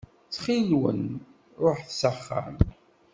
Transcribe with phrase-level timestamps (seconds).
[0.27, 1.03] Ttxil-wen
[1.63, 2.57] ruḥet s axxam.